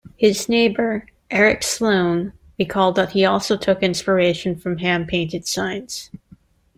His 0.17 0.49
neighbour, 0.49 1.05
Eric 1.29 1.61
Sloane, 1.61 2.33
recalled 2.57 2.95
that 2.95 3.11
he 3.11 3.23
also 3.23 3.55
took 3.55 3.83
inspiration 3.83 4.55
from 4.55 4.79
hand-painted 4.79 5.45
signs. 5.45 6.09